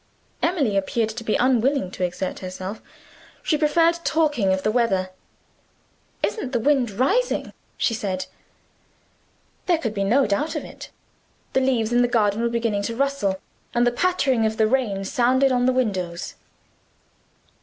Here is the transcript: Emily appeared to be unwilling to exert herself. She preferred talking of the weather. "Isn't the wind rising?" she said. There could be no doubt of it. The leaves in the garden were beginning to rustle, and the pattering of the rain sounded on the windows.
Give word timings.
Emily 0.41 0.77
appeared 0.77 1.09
to 1.09 1.23
be 1.23 1.35
unwilling 1.35 1.91
to 1.91 2.03
exert 2.03 2.39
herself. 2.39 2.81
She 3.43 3.55
preferred 3.55 3.99
talking 4.03 4.51
of 4.51 4.63
the 4.63 4.71
weather. 4.71 5.11
"Isn't 6.23 6.53
the 6.53 6.59
wind 6.59 6.89
rising?" 6.89 7.53
she 7.77 7.93
said. 7.93 8.25
There 9.67 9.77
could 9.77 9.93
be 9.93 10.03
no 10.03 10.25
doubt 10.25 10.55
of 10.55 10.65
it. 10.65 10.89
The 11.53 11.61
leaves 11.61 11.93
in 11.93 12.01
the 12.01 12.07
garden 12.07 12.41
were 12.41 12.49
beginning 12.49 12.81
to 12.89 12.95
rustle, 12.95 13.39
and 13.75 13.85
the 13.85 13.91
pattering 13.91 14.43
of 14.43 14.57
the 14.57 14.65
rain 14.65 15.03
sounded 15.05 15.51
on 15.51 15.67
the 15.67 15.71
windows. 15.71 16.33